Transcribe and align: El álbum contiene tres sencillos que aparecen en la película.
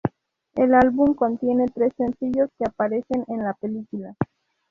El 0.55 0.73
álbum 0.73 1.13
contiene 1.13 1.67
tres 1.67 1.93
sencillos 1.95 2.49
que 2.57 2.65
aparecen 2.65 3.23
en 3.27 3.43
la 3.43 3.53
película. 3.53 4.15